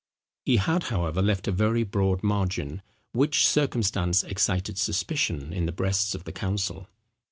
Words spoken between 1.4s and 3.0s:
a very broad margin,